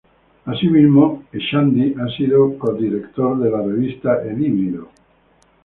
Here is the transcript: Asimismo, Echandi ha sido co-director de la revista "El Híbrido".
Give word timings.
Asimismo, 0.45 1.21
Echandi 1.31 1.93
ha 1.95 2.07
sido 2.17 2.57
co-director 2.57 3.37
de 3.37 3.51
la 3.51 3.61
revista 3.61 4.23
"El 4.27 4.43
Híbrido". 4.43 4.89